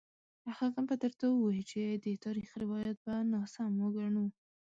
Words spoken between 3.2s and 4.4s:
ناسم وګڼو.